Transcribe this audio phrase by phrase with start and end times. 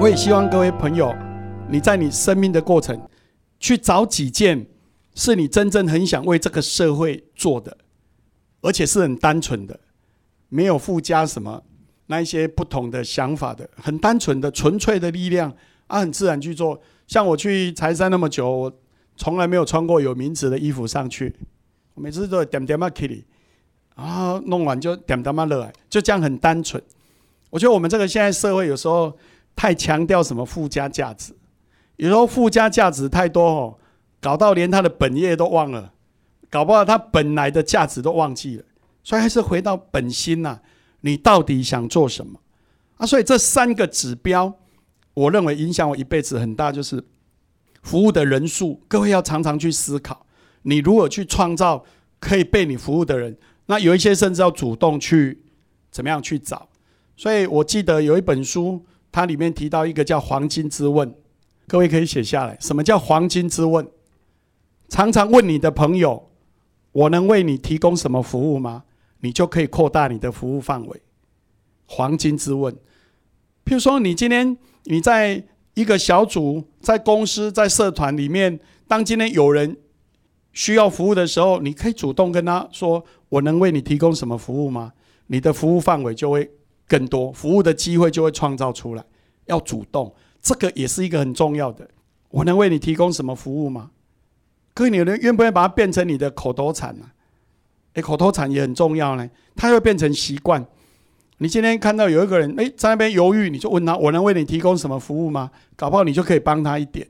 [0.00, 1.14] 我也希望各位朋友，
[1.68, 2.98] 你在你生命的过程，
[3.58, 4.66] 去找几件
[5.14, 7.76] 是你真正很想为这个社会做的，
[8.62, 9.78] 而且是很单纯的，
[10.48, 11.62] 没有附加什么
[12.06, 15.54] 那一些不同的想法的，很单纯的、纯粹的力量
[15.86, 16.80] 啊，很自然去做。
[17.06, 18.72] 像我去柴山那么久，我
[19.18, 21.36] 从来没有穿过有名字的衣服上去，
[21.92, 23.24] 我每次都点点嘛 Kitty，
[23.96, 26.82] 啊，弄完就点点嘛乐，就这样很单纯。
[27.50, 29.14] 我觉得我们这个现在社会有时候。
[29.56, 31.34] 太强调什么附加价值，
[31.96, 33.78] 有时候附加价值太多哦，
[34.20, 35.92] 搞到连他的本业都忘了，
[36.48, 38.64] 搞不好他本来的价值都忘记了，
[39.04, 40.60] 所以还是回到本心呐，
[41.02, 42.40] 你到底想做什么
[42.96, 43.06] 啊？
[43.06, 44.54] 所以这三个指标，
[45.12, 47.04] 我认为影响我一辈子很大，就是
[47.82, 48.82] 服务的人数。
[48.88, 50.24] 各位要常常去思考，
[50.62, 51.84] 你如果去创造
[52.18, 55.42] 可以被你服务的人，那有一些甚至要主动去
[55.90, 56.70] 怎么样去找。
[57.14, 58.86] 所以我记得有一本书。
[59.12, 61.14] 它里面提到一个叫“黄金之问”，
[61.66, 62.56] 各位可以写下来。
[62.60, 63.86] 什么叫“黄金之问”？
[64.88, 66.30] 常常问你的朋友
[66.92, 68.84] ：“我能为你提供什么服务吗？”
[69.22, 71.02] 你就可以扩大你的服务范围。
[71.86, 72.72] 黄金之问，
[73.64, 75.44] 譬如说，你今天你在
[75.74, 79.76] 一个小组、在公司、在社团里面，当今天有人
[80.52, 84.92] 需要服务的时候，你可以主动跟他说：“我能为你提供什么服务吗？”
[85.28, 86.50] 你的服务范围就会。
[86.90, 89.04] 更多服务的机会就会创造出来，
[89.46, 91.88] 要主动，这个也是一个很重要的。
[92.30, 93.92] 我能为你提供什么服务吗？
[94.74, 97.12] 各位，你人愿不愿意把它变成你的口头禅呢？
[97.92, 100.66] 诶，口头禅也很重要呢，它会变成习惯。
[101.38, 105.52] 你今天看到有一个人诶在那边犹豫，你就问他：我能为你提供什么服务吗？
[105.76, 107.06] 搞不好你就可以帮他一点。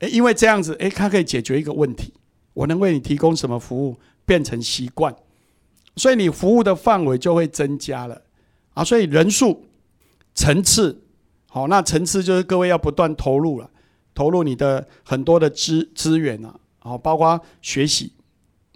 [0.00, 2.12] 诶，因为这样子，诶，他可以解决一个问题。
[2.52, 5.16] 我能为你提供什么服务，变成习惯，
[5.96, 8.22] 所以你服务的范围就会增加了。
[8.76, 9.64] 啊，所以人数、
[10.34, 11.02] 层次，
[11.48, 13.70] 好，那层次就是各位要不断投入了，
[14.14, 18.12] 投入你的很多的资资源啊，好，包括学习，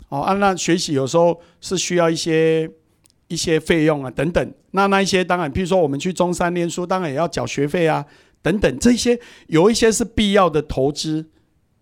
[0.08, 2.70] 哦，啊，那学习有时候是需要一些
[3.28, 8.02] 一些费用啊，等等，那那一些当然，譬如说我们去中山念书，当然也要缴学费啊，
[8.40, 11.28] 等等，这些有一些是必要的投资，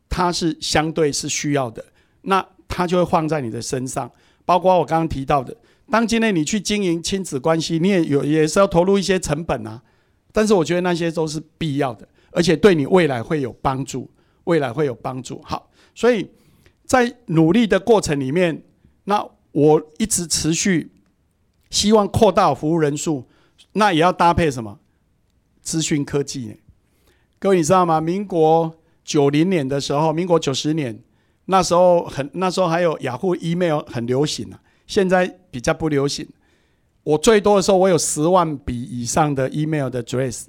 [0.08, 1.84] 它是相对是需要的，
[2.22, 4.10] 那它就会放在你的身上，
[4.44, 5.56] 包括我刚刚提到的。
[5.90, 9.82] 当今天你去经营亲子关系，你也有也是要投入一些成本啊。
[10.32, 14.08] 但是我觉得那些都是必要的，而且对你未来会有帮助，
[14.44, 15.40] 未来会有帮助。
[15.42, 16.30] 好，所以
[16.84, 18.62] 在努力的过程里面，
[19.04, 20.92] 那我一直持续
[21.70, 23.26] 希望扩大服务人数，
[23.72, 24.78] 那也要搭配什么
[25.62, 26.56] 资讯科技？
[27.38, 28.00] 各位你知道吗？
[28.00, 31.02] 民国九零年的时候，民国九十年
[31.46, 34.60] 那时候很那时候还有雅虎 email 很流行啊。
[34.88, 36.26] 现在比较不流行。
[37.04, 40.46] 我最多的时候，我有十万笔以上的 email 的 address。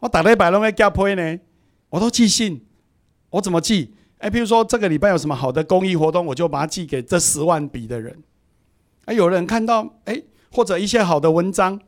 [0.00, 1.40] 我打了一百多个 gap 呢，
[1.88, 2.66] 我都寄信。
[3.30, 3.94] 我怎么寄？
[4.18, 8.22] 哎，比如说这个礼拜有什么好的公益活动，我就把它寄给这十万笔的人。
[9.06, 10.22] 哎，有人看到哎，
[10.52, 11.80] 或者一些好的文章，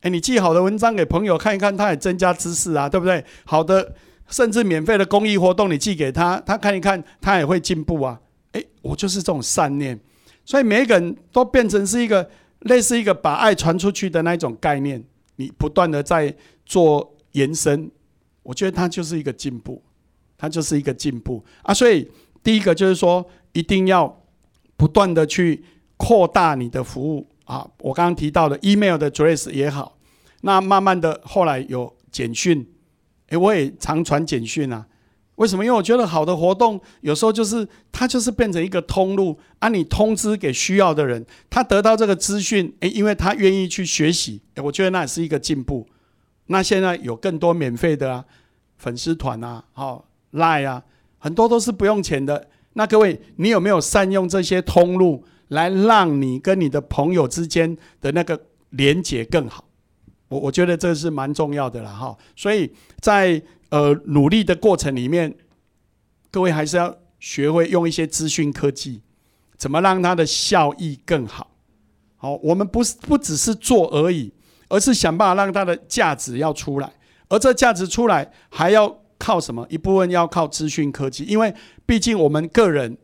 [0.00, 3.24] 哎，你寄好的文章给朋友看一看，他也增加知识啊，对不对？
[3.44, 3.94] 好的，
[4.28, 8.20] 甚至免费的公益活动，你寄给他，他看一看，他也会进步啊。
[8.52, 9.98] 哎，我就是这种善念。
[10.44, 12.28] 所以每一个人都变成是一个
[12.60, 15.02] 类似一个把爱传出去的那一种概念，
[15.36, 16.34] 你不断的在
[16.66, 17.90] 做延伸，
[18.42, 19.82] 我觉得它就是一个进步，
[20.36, 21.72] 它就是一个进步啊！
[21.72, 22.10] 所以
[22.42, 24.22] 第一个就是说，一定要
[24.76, 25.62] 不断的去
[25.96, 27.68] 扩大你的服务啊！
[27.80, 29.98] 我刚刚提到的 email 的 address 也好，
[30.40, 32.66] 那慢慢的后来有简讯，
[33.28, 34.86] 诶，我也常传简讯啊。
[35.40, 35.64] 为什么？
[35.64, 45.88] 因为我觉得好的活动有时候就是它就是变成一个通路，啊，你通知给需要的人，他得到这个资讯，诶，因为他愿意去学习，诶，我觉得那也是一个进步。
[46.48, 48.24] 那现在有更多免费的啊，
[48.76, 50.82] 粉丝团啊，好，Line 啊，
[51.16, 52.48] 很多都是不用钱的。
[52.74, 58.38] 那各位，你有没有善用这些通路来让你跟你的朋友之间的那个
[58.68, 59.64] 连接更好？
[60.28, 62.14] 我我觉得这是蛮重要的了哈。
[62.36, 62.70] 所以
[63.00, 65.32] 在呃，努力的过程里面，
[66.28, 69.00] 各位还是要学会用一些资讯科技，
[69.56, 71.52] 怎么让它的效益更好。
[72.16, 74.32] 好，我们不是不只是做而已，
[74.68, 76.92] 而是想办法让它的价值要出来。
[77.28, 79.64] 而这价值出来，还要靠什么？
[79.70, 81.54] 一部分要靠资讯科技，因为
[81.86, 82.98] 毕竟我们个人，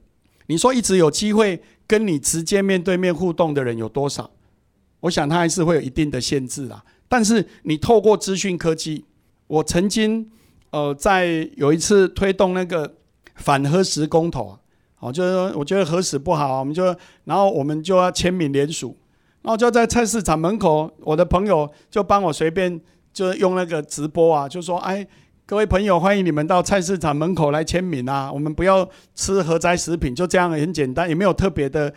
[0.47, 4.29] 你说一直有机会跟你直接面对面互动的人有多少？
[4.99, 6.85] 我想他还是会有一定的限制啦。
[7.07, 9.05] 但是你透过资讯科技，
[9.47, 10.29] 我曾经。
[10.71, 12.95] 呃，在有一次推动那个
[13.37, 14.59] 反核实公投啊，
[15.01, 16.85] 哦，就是说我觉得核实不好，我们就
[17.25, 18.97] 然后我们就要签名联署，
[19.43, 22.81] 然后就在菜市场门口，我的朋友就帮我随便
[23.13, 25.07] 就用那个直播啊，就说哎，
[25.47, 28.31] 各位朋友，欢迎你们到菜市场门口来签名啊！
[28.33, 31.95] 我们不要吃核灾食品，就这样很简单，也没有特别的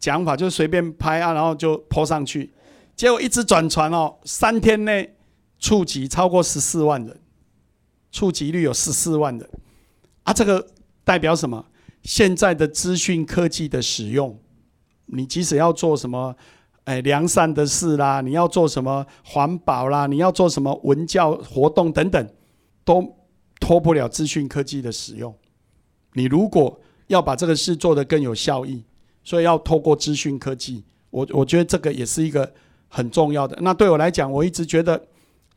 [0.00, 2.52] 讲法，就随便拍啊，然后就泼上去。
[2.96, 5.14] 结果一直转传哦，三天内
[5.60, 7.16] 触及超过十四万人，
[8.18, 9.48] 触及率有十四万人
[10.24, 10.32] 啊！
[10.32, 10.66] 这个
[11.04, 11.64] 代表什么？
[12.02, 14.36] 现在的资讯科技的使用，
[15.06, 16.34] 你即使要做什么？
[16.82, 22.28] 哎，良善的事啦，你要做什么环保啦，你要做什么文教活动等等，
[22.84, 23.16] 都
[23.60, 25.32] 脱不了资讯科技的使用。
[26.14, 28.82] 你如果要把这个事做得更有效益，
[29.22, 30.82] 所以要透过资讯科技。
[31.10, 32.52] 我我觉得这个也是一个
[32.88, 33.56] 很重要的。
[33.60, 35.00] 那对我来讲，我一直觉得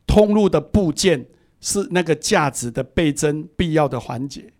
[0.06, 1.26] 通路的部件
[1.62, 4.52] 是那个价值的倍增必要的环节。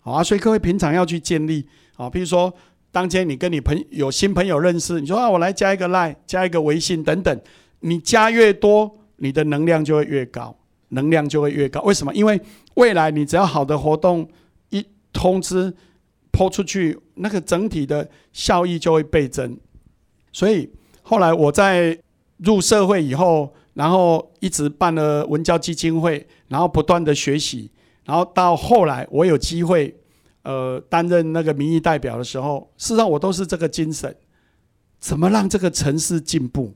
[0.00, 2.50] 好啊，所以各位平常要去建立啊，比如说。
[2.90, 7.40] 当天你跟你朋有新朋友认识，你说啊，我来加一个 Line，加一个微信等等，
[7.80, 10.56] 你加越多，你的能量就会越高，
[10.88, 11.82] 能量就会越高。
[11.82, 12.14] 为什么？
[12.14, 12.40] 因为
[12.76, 14.26] 未来你只要好的活动
[14.70, 15.72] 一通知
[16.32, 19.58] 抛出去，那个整体的效益就会倍增。
[20.32, 21.96] 所以后来我在
[22.38, 27.70] 入社会以后，然后一直办了文教基金会，然后不断的学习，
[28.04, 29.94] 然后到后来我有机会。
[30.44, 34.16] 呃，担任那个民意代表的时候，事实上我都是这个精神，
[34.98, 36.72] 怎么让这个城市进步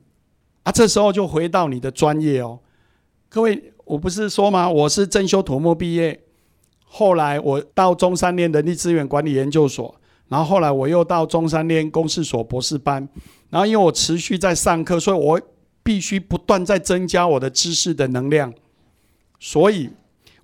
[0.61, 0.71] 啊？
[0.71, 2.59] 这时候就回到你的专业哦，
[3.29, 4.69] 各位，我不是说吗？
[4.69, 6.21] 我是正修土木毕业，
[6.85, 9.95] 后来我到中山念人力资源管理研究所，
[10.27, 13.09] 然后后来我又到中山念公事所博士班，
[13.49, 15.41] 然后因为我持续在上课，所以我
[15.83, 18.53] 必须不断在增加我的知识的能量，
[19.39, 19.89] 所以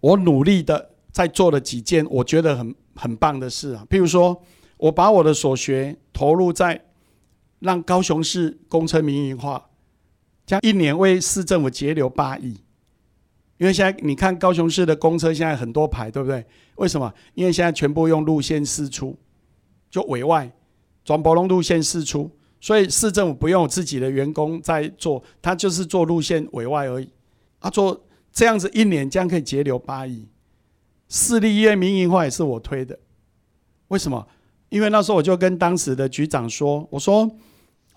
[0.01, 2.75] 我努力的在做了几件我觉得很。
[2.95, 3.87] 很棒的事啊！
[3.89, 4.43] 譬如说，
[4.75, 6.83] 我把我的所学投入在
[7.59, 9.69] 让高雄市公车民营化，
[10.45, 12.57] 将一年为市政府节流八亿。
[13.57, 16.45] 因为现在你看高雄市的公车现在很多排，对不对？
[16.75, 17.13] 为什么？
[17.35, 19.17] 因为现在全部用路线四出，
[19.89, 20.51] 就委外
[21.05, 27.09] 转博龙路线四出，所以市政府不用自己的员工在做，他就是做路线委外而已。
[27.59, 30.27] 啊，做这样子一年将可以节流八亿。
[31.07, 32.99] 私立医院民营化也是我推的，
[33.87, 34.27] 为什么？
[34.69, 37.29] 因为那时候我就跟当时的局长说：“我说，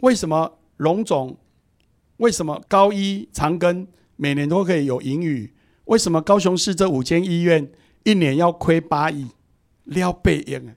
[0.01, 1.37] 为什么龙总，
[2.17, 3.87] 为什么高一长庚
[4.17, 5.53] 每年都可以有盈余？
[5.85, 7.71] 为什么高雄市这五间医院
[8.05, 9.27] 一年要亏八亿，
[9.85, 10.75] 撩背影？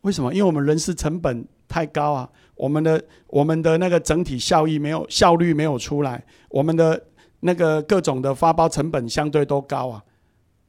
[0.00, 0.32] 为什么？
[0.32, 7.06] 因为我们人事成本太高啊，我们的我们的那个整体效益没有效率没有出来，我们的
[7.40, 10.02] 那个各种的发包成本相对都高啊。”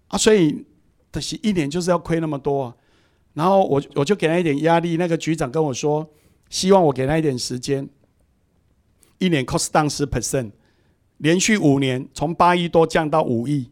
[0.09, 0.65] 啊，所以
[1.11, 2.75] 的是一年就是要亏那么多，啊
[3.33, 4.97] 然后我我就给他一点压力。
[4.97, 6.09] 那个局长跟我说，
[6.49, 7.87] 希望我给他一点时间，
[9.19, 10.51] 一年 cost down 十 percent，
[11.17, 13.69] 连续五年从八亿多降到五亿，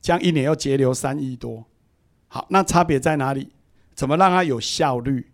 [0.00, 1.64] 这样一年要节流三亿多。
[2.28, 3.48] 好，那差别在哪里？
[3.94, 5.29] 怎么让它有效率？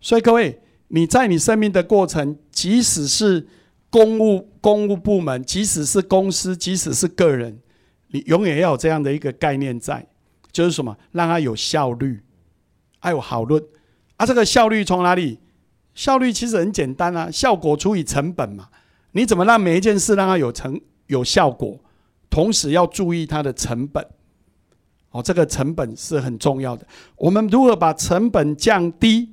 [0.00, 3.46] 所以各位，你在你生命的过程，即使是
[3.90, 7.58] 公务公务部门，即使是公司，即使是个人。
[8.08, 10.06] 你永远要有这样的一个概念在，
[10.52, 10.96] 就是什么？
[11.12, 12.22] 让它有效率，
[13.00, 13.62] 还有好论。
[14.16, 15.40] 啊，这个效率从哪里？
[15.92, 18.68] 效率其实很简单啊，效果除以成本嘛。
[19.12, 21.80] 你怎么让每一件事让它有成有效果？
[22.30, 24.06] 同时要注意它的成本。
[25.10, 26.86] 哦，这个成本是很重要的。
[27.16, 29.32] 我们如何把成本降低？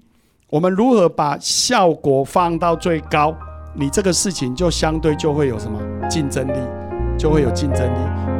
[0.53, 3.36] 我们如何把效果放到最高？
[3.74, 6.53] 你这个事情就相对就会有什么竞争力？
[7.17, 8.32] 就会有竞争力。